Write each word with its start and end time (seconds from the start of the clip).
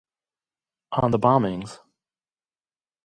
"On 0.93 1.11
the 1.11 1.19
bombings:" 1.19 1.77